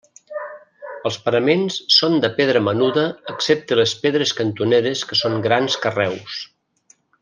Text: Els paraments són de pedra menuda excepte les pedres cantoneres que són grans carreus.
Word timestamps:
Els 1.09 1.17
paraments 1.25 1.77
són 1.97 2.17
de 2.25 2.31
pedra 2.41 2.63
menuda 2.69 3.05
excepte 3.35 3.79
les 3.83 3.95
pedres 4.07 4.37
cantoneres 4.43 5.07
que 5.11 5.23
són 5.25 5.41
grans 5.49 5.81
carreus. 5.87 6.45